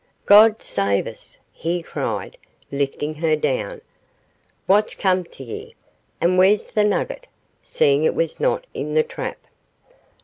[0.25, 2.35] 'God save us!' he cried,
[2.71, 3.81] lifting her down;
[4.65, 5.73] 'what's come t' ye,
[6.19, 7.27] and where's the nugget?'
[7.61, 9.37] seeing it was not in the trap.